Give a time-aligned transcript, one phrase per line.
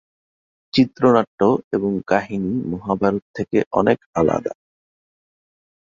[0.73, 1.39] চিত্রনাট্য
[1.73, 4.53] এবং কাহিনী মহাভারত থেকে অনেক আলাদা।